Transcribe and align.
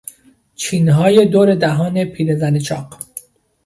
چینهای 0.55 1.25
دور 1.25 1.55
دهان 1.55 2.05
پیرزن 2.05 2.59
چاق 2.59 2.99